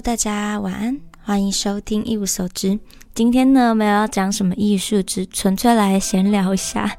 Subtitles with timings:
[0.00, 2.78] 大家晚安，欢迎收听一无所知。
[3.14, 6.90] 今天呢，没有要讲什么艺术，只纯粹来闲聊一下。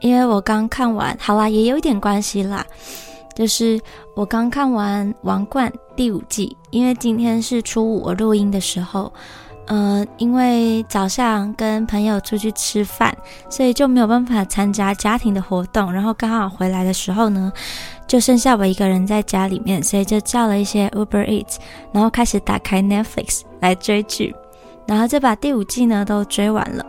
[0.00, 2.66] 因为我刚看完，好啦，也有一点关系啦，
[3.34, 3.80] 就是
[4.14, 6.54] 我刚看完《王冠》第五季。
[6.70, 9.10] 因为今天是初五，我录音的时候，
[9.66, 13.16] 呃，因为早上跟朋友出去吃饭，
[13.48, 15.92] 所以就没有办法参加家庭的活动。
[15.92, 17.52] 然后刚好回来的时候呢。
[18.08, 21.56] 就剩下我一个人在家里面，所以就叫了一些 Uber Eats，
[21.92, 24.34] 然后开始打开 Netflix 来追剧，
[24.86, 26.84] 然后就把第五季呢都追完了。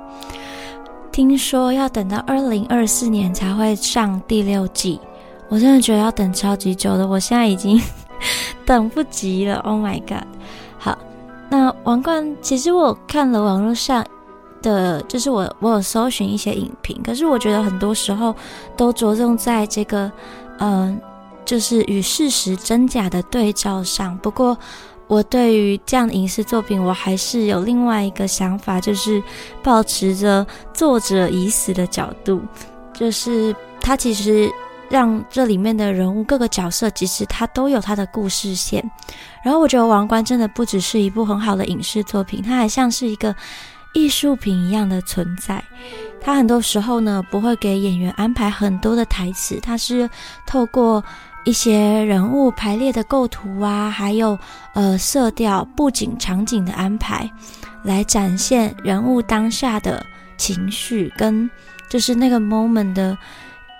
[1.13, 4.99] 听说要等到二零二四年才会上第六季，
[5.47, 7.79] 我真的觉得要等超级久的，我现在已经
[8.65, 9.59] 等不及了。
[9.59, 10.27] Oh my god！
[11.49, 14.05] 那王冠其实我看了网络上
[14.61, 18.35] 的，就是我我有搜寻一些影评，可是我觉得很多时候
[18.75, 20.11] 都着重在这个，
[20.59, 20.99] 嗯。
[21.45, 24.17] 就是与事实真假的对照上。
[24.19, 24.57] 不过，
[25.07, 29.21] 我对于这样的影视作品，我还是有另外一个想法，就是
[29.61, 32.41] 保持着作者已死的角度，
[32.93, 34.49] 就是他其实
[34.93, 38.87] 让这里面的人物各个角色，其实他都有他的故事线。
[39.43, 43.35] 然后，我觉得《王冠》真的不只是一部很好的影视作品，它还像是一个
[43.95, 45.63] 艺术品一样的存在。
[46.21, 50.07] 它很多时候呢，不会给演员安排很多的台词，它是
[50.45, 51.03] 透过。
[51.45, 54.39] 一些人物排列的构图啊，还有
[54.73, 57.29] 呃色调、布景、场景的安排，
[57.83, 60.05] 来展现人物当下的
[60.37, 61.51] 情绪跟
[61.89, 63.17] 就是那个 moment 的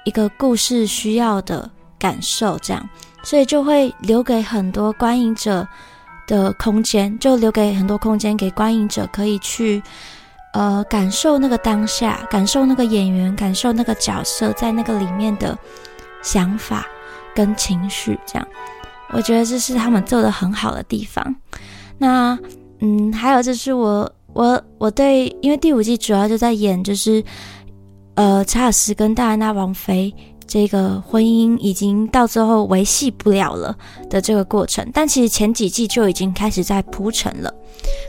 [0.03, 2.89] 一个故事需要的感受，这样，
[3.23, 5.67] 所以就会留给很多观影者
[6.27, 9.81] 的空间，就留给很多空间给观影者可以去
[10.53, 15.57] 呃感受那个当下，感受那个演员，感受那个角色在那个里面的
[16.21, 16.85] 想法。
[17.35, 18.47] 跟情绪这样，
[19.09, 21.35] 我觉得这是他们做的很好的地方。
[21.97, 22.37] 那
[22.79, 27.23] 嗯，还有就是我我我对，因为第五季主要就在演就是
[28.15, 30.13] 呃查尔斯跟戴安娜王妃
[30.45, 33.75] 这个婚姻已经到最后维系不了了
[34.09, 37.53] 的这个过程，但其实前几季就已经开始在铺陈了。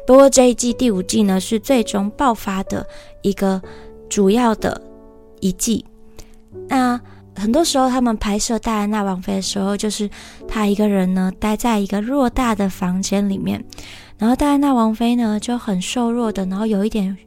[0.07, 2.87] 不过这一季第五季呢是最终爆发的
[3.23, 3.61] 一个
[4.09, 4.81] 主要的
[5.41, 5.85] 一季。
[6.69, 7.01] 那。
[7.37, 10.09] 很多时候，他们拍摄戴安娜王妃的时候，就是
[10.47, 13.61] 她一个人呢，待在一个偌大的房间里面，
[14.19, 17.19] 然后戴安娜王妃呢就很瘦弱的，然后有一点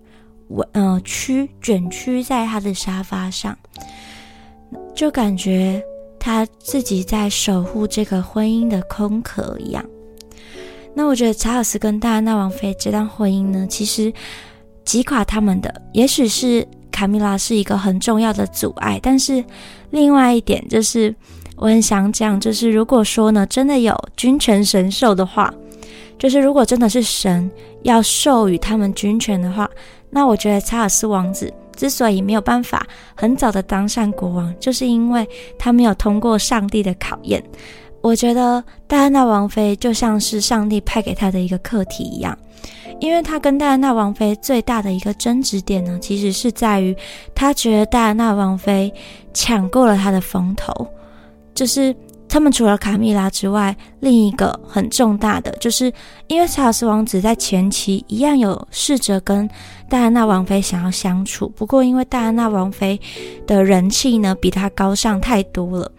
[0.48, 3.58] 我呃屈卷曲在他的沙发上，
[4.96, 5.84] 就感觉
[6.20, 9.86] 他自己在守护这个婚姻的空壳一样。
[10.94, 14.12] 那我觉得查尔斯跟戴安娜王妃这段婚姻呢，其实
[14.84, 16.68] 击垮他们的，也许是。
[16.90, 19.46] 卡米拉是一个很重要的阻碍，但是
[19.92, 21.14] 另外一点就是，
[21.56, 25.54] 我很想讲，就是如果说呢，真的有君权神授的话，
[26.18, 27.52] 就是如果真的是神
[27.84, 29.70] 要授予他们君权的话，
[30.10, 32.86] 那我觉得查尔斯王子之所以没有办法
[33.16, 35.28] 很早的当上国王，就是因为
[35.60, 37.44] 他没有通过上帝的考验。
[38.02, 42.38] 我觉得戴安娜王妃就像是上帝派给他的一个课题一样。
[43.00, 46.96] 因为他跟戴安娜王妃最大的一个争执点呢，其实是在于
[47.36, 48.92] 他觉得戴安娜王妃
[49.34, 50.88] 抢过了他的风头，
[51.54, 51.96] 就是
[52.30, 55.92] 他们除了卡米拉之外，另一个很重大的，就是
[56.28, 59.50] 因为查尔斯王子在前期一样有试着跟
[59.90, 63.00] 戴安娜王妃想要相处，不过因为戴安娜王妃
[63.46, 65.92] 的人气呢比他高上太多了，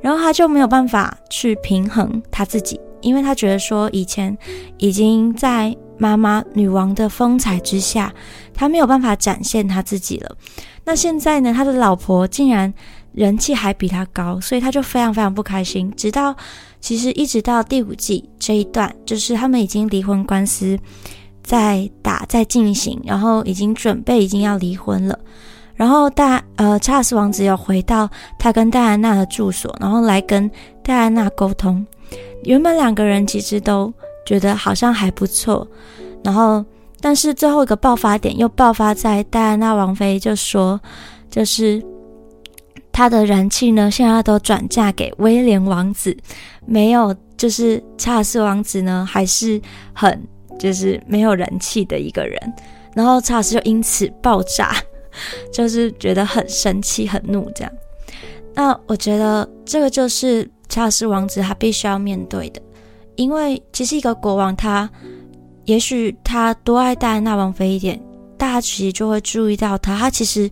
[0.00, 4.36] 然后他就没有办法去平衡他自己，因为他觉得说以前
[4.78, 5.76] 已经在。
[5.98, 8.12] 妈妈女王的风采之下，
[8.52, 10.36] 他没有办法展现他自己了。
[10.84, 11.54] 那现在呢？
[11.54, 12.72] 他的老婆竟然
[13.14, 15.92] 人气还比他高，所以他就非常非常不开心。
[15.96, 16.34] 直到
[16.80, 20.78] 其实一直到第五季这一段，就是他们已经离婚官司
[21.42, 25.18] 在打在进行，然后已经准备已经要离婚了。
[25.74, 28.08] 然后大呃查尔斯王子要回到
[28.38, 30.50] 他跟戴安娜的住所，然后来跟
[30.82, 31.86] 戴安娜沟通。
[32.44, 33.92] 原本两个人其实都。
[34.24, 35.66] 觉得好像还不错，
[36.22, 36.64] 然后，
[37.00, 40.80] 但是最后一个爆发点又爆发在戴安娜王妃就说，
[41.28, 41.82] 就是
[42.92, 46.16] 他的人气呢，现在都转嫁给威廉王子，
[46.66, 49.60] 没有，就是查尔斯王子呢，还是
[49.92, 50.22] 很
[50.58, 52.38] 就是没有人气的一个人，
[52.94, 54.76] 然后查尔斯就因此爆炸，
[55.52, 57.72] 就是觉得很生气、很怒这样。
[58.54, 62.60] 那我觉得这个就是查尔斯王子他必须要面对的。
[63.16, 64.88] 因为其实一个国王，他
[65.64, 68.00] 也许他多爱戴安娜王妃一点，
[68.38, 69.98] 大家其实就会注意到他。
[69.98, 70.50] 他其实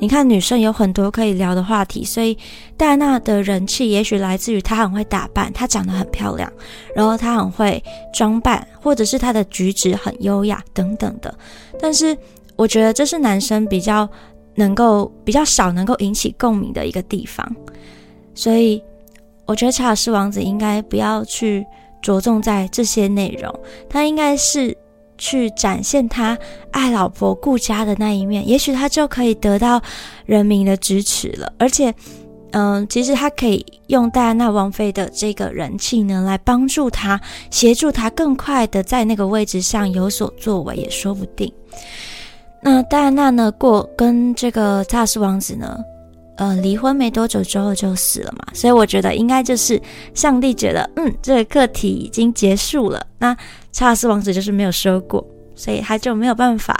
[0.00, 2.36] 你看女生有很多可以聊的话题，所以
[2.74, 6.50] 戴安娜的人气也许来自于她很会打扮，她长得很漂亮，
[6.96, 7.82] 然后她很会
[8.14, 11.32] 装扮，或者是她的举止很优雅等等的。
[11.78, 12.16] 但是
[12.56, 14.08] 我觉得这是男生比较
[14.54, 17.54] 能够比较少能够引起共鸣的一个地方，
[18.34, 18.82] 所以
[19.44, 21.62] 我觉得查尔斯王子应该不要去
[22.00, 23.54] 着重在这些内容，
[23.88, 24.74] 他应该是。
[25.20, 26.36] 去展现他
[26.72, 29.80] 爱老婆顾家的那一面，也许他就可以得到
[30.26, 31.52] 人民的支持了。
[31.58, 31.94] 而且，
[32.52, 37.20] 嗯，其实他可以用戴安娜王妃的这个人气呢，来帮助他，
[37.50, 41.52] 协助他更快的在那个位置上有所作为，也说不定。
[42.62, 45.78] 那戴安娜呢，过跟这个查尔斯王子呢，
[46.40, 49.78] 呃，离婚没多久之后就死了嘛，所以我觉得应该就是
[50.14, 53.06] 上帝觉得，嗯，这个课题已经结束了。
[53.18, 53.36] 那
[53.72, 55.22] 查尔斯王子就是没有收过，
[55.54, 56.74] 所以他就没有办法，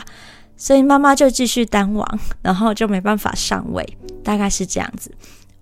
[0.57, 3.87] 所以妈妈就继续当王， 然后就没办法上位，
[4.25, 5.13] 大概是这样子。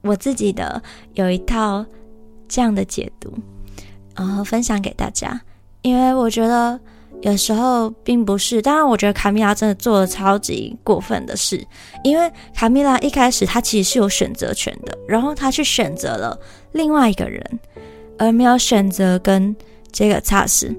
[0.02, 0.80] 我自己的
[1.14, 1.84] 有一套
[2.46, 3.36] 这样的解读，
[4.14, 5.40] 然后分享给大家，
[5.82, 6.78] 因为我觉得
[7.22, 11.66] 有时候并不是，当然我觉得卡米拉真的做了超级过分的事，
[12.04, 16.38] 因为卡米拉一开始她其实是有选择权的，然后她去选择了
[16.72, 17.42] 另外一个人，
[18.18, 19.54] 而没有选择跟
[19.92, 20.74] 这个查斯。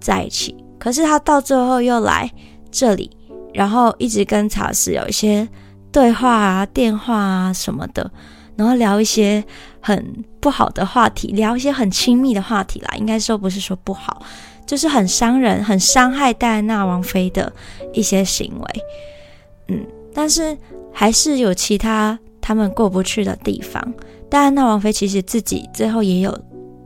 [0.00, 2.30] 在一起，可是他到最后又来
[2.70, 3.10] 这里，
[3.54, 5.48] 然后一直跟查斯有一些
[5.90, 8.10] 对话啊、电话啊什么的，
[8.54, 9.42] 然后聊一些
[9.80, 12.94] 很不好的话题，聊一些很亲密的话题啦。
[12.98, 14.22] 应该说不是说不好，
[14.66, 17.52] 就是很伤人、很伤害戴安娜王妃的
[17.92, 18.82] 一些行为。
[19.68, 20.56] 嗯，但是
[20.92, 23.94] 还是有其他他们过不去的地方。
[24.28, 26.38] 戴安娜王妃其实自己最后也有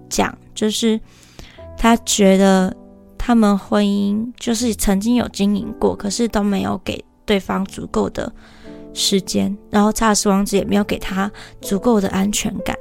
[0.09, 1.01] 讲，就是
[1.77, 2.75] 她觉得。
[3.21, 8.33] 他们婚姻就是曾经有经营过，可是都没有给对方足够的
[8.95, 11.31] 时间，然后查尔斯王子也没有给他
[11.61, 12.75] 足够的安全感，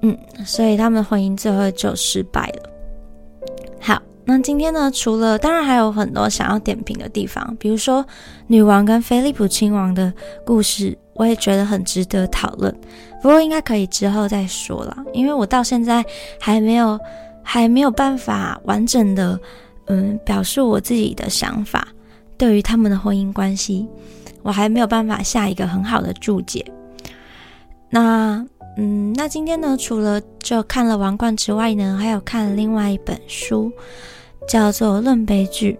[0.00, 0.16] 嗯，
[0.46, 2.70] 所以他们婚姻最后就失败了。
[4.28, 8.04] 那今天呢，除了当然还有很多想要点评的地方，比如说
[8.46, 10.12] 女王跟菲利普亲王的
[10.44, 12.70] 故事，我也觉得很值得讨论，
[13.22, 16.04] 不过应该可以之后再说了，因为我到现在
[16.38, 16.98] 还没有。
[17.50, 19.40] 还没有办法完整的，
[19.86, 21.88] 嗯，表述我自己的想法。
[22.36, 23.88] 对于他们的婚姻关系，
[24.42, 26.62] 我还没有办法下一个很好的注解。
[27.88, 28.46] 那，
[28.76, 33.72] 嗯，那今天呢，除了就看了《王冠》之外呢，还有看另外一本书，
[34.48, 35.72] 叫做《论悲剧》。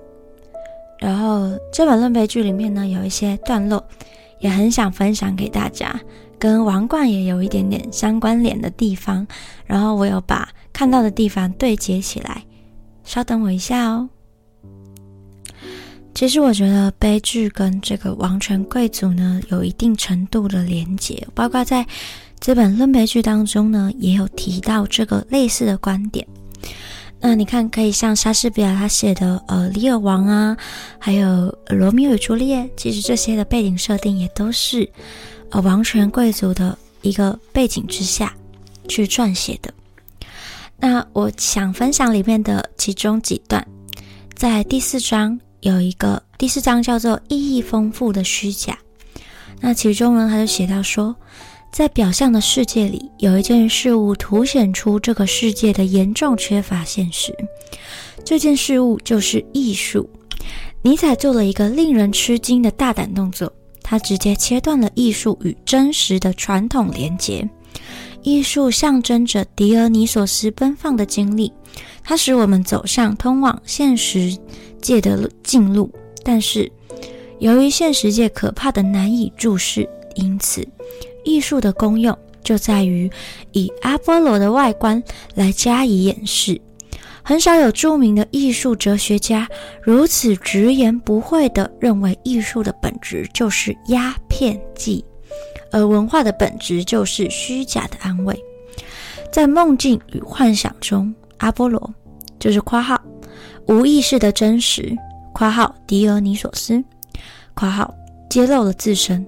[1.01, 3.83] 然后这本《论悲剧》里面呢，有一些段落，
[4.41, 5.99] 也很想分享给大家。
[6.39, 9.27] 跟王冠也有一点点相关联的地方，
[9.67, 12.45] 然后我有把看到的地方对接起来。
[13.03, 14.09] 稍等我一下哦。
[16.15, 21.85] 其实我觉得悲剧跟这个王权贵族呢有一定程度的连结，包括在
[22.39, 26.27] 这本论悲剧当中呢也有提到这个类似的观点。
[27.21, 30.57] 那你看，可以像莎士比亚他写的呃《李尔王》啊，
[30.99, 31.27] 还有
[31.75, 34.89] 《罗密欧与朱丽叶》，其实这些的背景设定也都是。
[35.51, 38.35] 呃，王权贵族的一个背景之下
[38.87, 39.73] 去撰写的。
[40.77, 43.67] 那我想分享里面的其中几段，
[44.35, 48.79] 在第四章有一个第四章叫做意义丰富的虚假。
[49.59, 51.17] 那其中呢，他就写到说，
[51.71, 57.35] 在表象的世界里，有一件事物凸显出这个世界的严重缺乏现实。
[58.25, 60.09] 这件事物就是艺术。
[60.83, 63.53] 尼采做了一个令人吃惊的大胆动作。
[63.91, 67.49] 他直接切断了艺术与真实的传统连结。
[68.23, 71.51] 艺术象征着狄俄尼索斯奔放的经历，
[72.05, 74.37] 它使我们走上通往现实
[74.83, 75.91] 界的近路。
[76.23, 76.71] 但是，
[77.39, 80.69] 由于现实界可怕的难以注视，因此，
[81.29, 83.11] 艺术的功用就在于
[83.53, 85.03] 以阿波罗的外观
[85.35, 86.59] 来加以掩饰。
[87.23, 89.47] 很少有著名的艺术哲学家
[89.83, 95.05] 如此直言不讳地认为，艺术的本质就是鸦片剂，
[95.71, 98.35] 而文化的本质就是虚假的安慰。
[99.31, 101.95] 在梦境与幻想中，阿波罗
[102.39, 102.99] 就是括号
[103.67, 104.97] 无意识的真实
[105.35, 106.83] 括号狄俄尼索斯
[107.53, 107.95] 括号
[108.31, 109.27] 揭露了自身。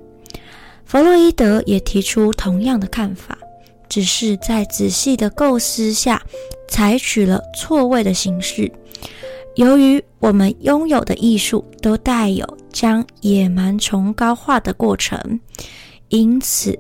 [0.91, 3.39] 弗洛伊德也提出同样的看法。
[3.89, 6.21] 只是在仔细的构思下，
[6.69, 8.69] 采取了错位的形式。
[9.55, 15.39] 由于我们拥有的艺术都带有将野蛮崇高化的过程，
[16.09, 16.77] 因此，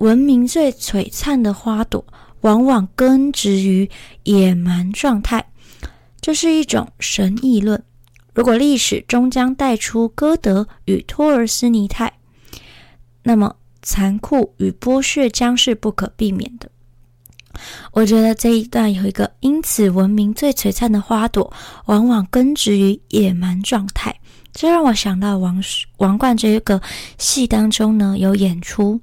[0.00, 2.04] 文明最璀璨的花朵
[2.42, 3.88] 往往根植于
[4.24, 5.42] 野蛮状态。
[6.20, 7.82] 这是一种神议论。
[8.34, 12.12] 如果历史终将带出歌德与托尔斯尼泰，
[13.28, 13.52] 那么
[13.82, 16.70] 残酷与剥削将是不可避免的。
[17.90, 21.52] 我觉得这一段有一个因此闻名最璀璨的花朵，
[21.86, 24.14] 往往根植于野蛮状态。
[24.52, 25.60] 这让我想到王
[25.96, 26.80] 王冠这一个
[27.18, 29.00] 戏当中呢，有演出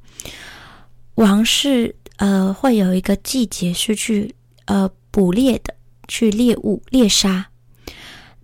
[1.16, 4.34] 王室呃会有一个季节是去
[4.66, 5.76] 呃捕猎的，
[6.08, 7.46] 去猎物猎杀。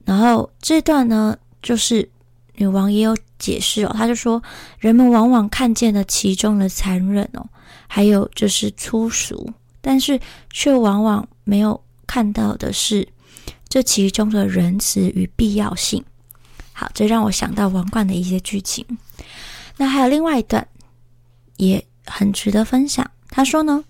[0.04, 2.10] 然后这段呢，就是
[2.60, 4.44] 女王也有解释哦，她就说
[4.80, 7.48] 人们往往看见了其中的残忍哦，
[7.88, 10.20] 还有就是粗俗，但是
[10.52, 13.08] 却往往没有看到的是
[13.70, 16.04] 这其中的仁慈与必要性。
[16.74, 18.86] 好，这让我想到王冠的一些剧情。
[19.78, 20.68] 那还有另外一段
[21.56, 23.10] 也很值得分享。
[23.30, 23.86] 他说呢，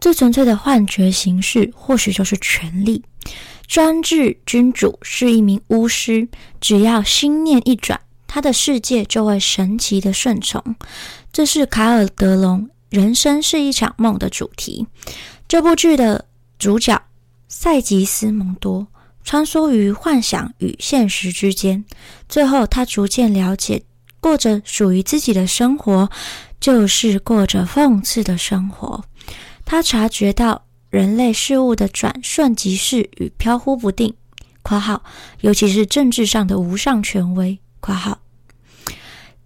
[0.00, 3.02] 最纯粹的幻觉形式或许就是权力。
[3.66, 6.28] 专制君主是一名巫师，
[6.60, 10.62] 只要心念一转，他的世界就会神奇的顺从。
[11.32, 14.86] 这是卡尔德隆《人生是一场梦》的主题。
[15.48, 16.26] 这部剧的
[16.58, 17.02] 主角
[17.48, 18.86] 塞吉斯蒙多。
[19.24, 21.84] 穿梭于幻想与现实之间，
[22.28, 23.80] 最后他逐渐了解，
[24.18, 26.10] 过着属于自己的生活，
[26.58, 29.04] 就是过着讽刺的生活。
[29.64, 34.12] 他察觉到人类事物的转瞬即逝与飘忽不定
[34.60, 35.02] （括号
[35.40, 38.20] 尤其是政治上的无上权威）（括号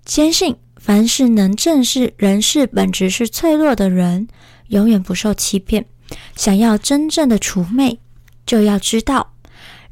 [0.04, 4.26] 坚信凡是能正视人事本质是脆弱的人，
[4.70, 5.86] 永远不受欺骗。
[6.34, 8.00] 想要真正的除魅，
[8.44, 9.32] 就要知道。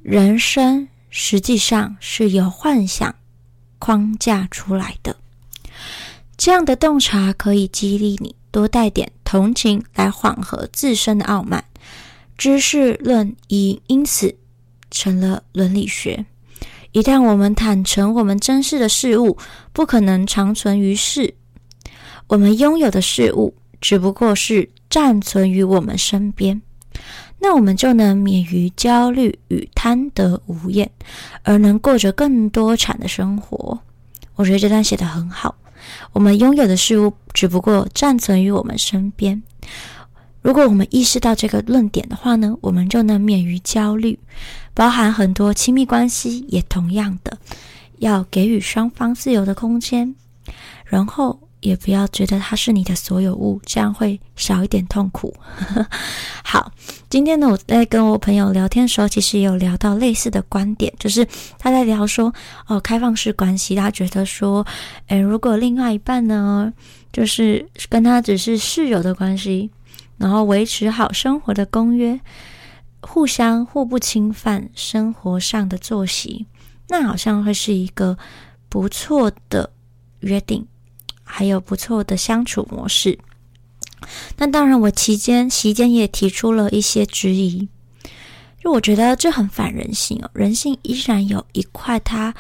[0.03, 3.15] 人生实际上是由幻想
[3.79, 5.17] 框架出来的。
[6.37, 11.65] 这样的洞察可以激励你多带点同情来缓和自身的傲慢。
[12.39, 14.37] 知识论已因此
[14.93, 16.25] 成了伦理学。
[16.93, 19.37] 一旦我们坦诚我们珍视的事物
[19.73, 21.35] 不可能长存于世，
[22.29, 26.63] 我们拥有的事物只不过是暂存于我们身边。
[27.41, 30.89] 那我们就能免于焦虑与贪得无厌，
[31.43, 33.77] 而能过着更多产的生活。
[34.37, 35.57] 我觉得这段写得很好。
[36.13, 39.43] 我们拥有的事物只不过暂存于我们身边。
[40.43, 44.19] 如果我们意识到这个论点的话呢，我们就能免于焦虑。
[44.75, 47.39] 包含很多亲密关系也同样的，
[47.99, 50.15] 要给予双方自由的空间，
[50.85, 51.41] 然后。
[51.65, 55.35] 也不要觉得它是你的所有物，这样会少一点痛苦。
[56.45, 56.71] 好，
[57.09, 61.27] 今天呢，我在跟我朋友聊天的时候，其实有聊到类似的观点，就是
[61.59, 62.33] 他在聊说，
[62.67, 64.65] 哦，开放式关系，他觉得说，
[65.07, 66.71] 诶，如果另外一半呢，
[67.11, 69.71] 就是跟他只是室友的关系，
[70.19, 72.21] 然后维持好生活的公约，
[73.01, 76.47] 互相互不侵犯生活上的作息，
[76.89, 78.19] 那好像会是一个
[78.69, 79.71] 不错的
[80.21, 80.67] 约定。
[81.25, 83.19] 还有不错的相处模式，
[84.37, 87.67] 那当然，我期间期间也提出了一些质疑，
[88.63, 90.31] 就我觉得这很反人性哦。
[90.35, 92.33] 人性依然有一块，它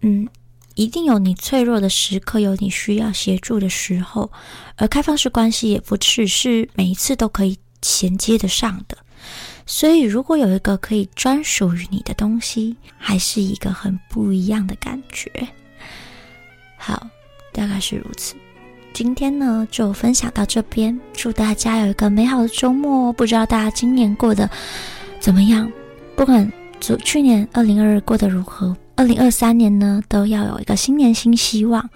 [0.00, 0.28] 嗯，
[0.74, 4.30] 一定有你脆弱的时刻，有你需要协助的时候，
[4.76, 8.98] 而开放式关系也不只是每一次都可以衔接得上的。
[9.64, 15.30] 所以，如果有一个可以专属于你的东西，还是一个很不一样的感觉。
[16.76, 17.06] 好。
[17.52, 18.34] 大概是如此，
[18.92, 23.12] 今天呢就分享到这边，祝大家有一个美好的周末。
[23.12, 24.48] 不知道大家今年过得
[25.20, 25.70] 怎么样？
[26.16, 31.88] 不管昨去年二零二二过得如何，二零二三年呢都要有一个新年新希望。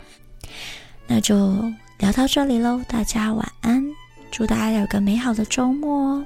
[1.07, 1.65] 那就
[1.99, 3.85] 聊到这里喽，大家晚安，
[4.31, 6.25] 祝大家有个美好的周末哦！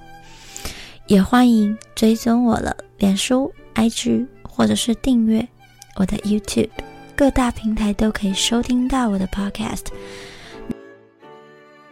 [1.06, 5.46] 也欢迎追踪我的脸书、IG，或者是订阅
[5.96, 6.70] 我的 YouTube。
[7.16, 9.86] 各大平台都可以收听到我的 Podcast。